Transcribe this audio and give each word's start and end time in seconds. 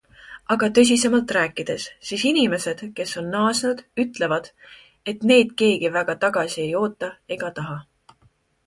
Aga 0.53 0.67
tõsisemalt 0.77 1.33
rääkides, 1.37 1.85
siis 2.07 2.23
inimesed, 2.29 2.81
kes 3.01 3.13
on 3.23 3.29
naasnud, 3.35 3.85
ütlevad, 4.05 4.51
et 5.15 5.31
neid 5.35 5.53
keegi 5.65 5.95
väga 6.01 6.19
tagasi 6.27 6.63
ei 6.69 6.75
oota 6.83 7.13
ega 7.39 7.55
taha. 7.61 7.81